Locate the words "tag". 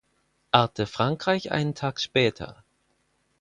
1.75-1.99